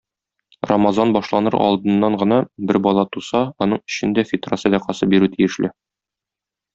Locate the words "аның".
3.67-3.83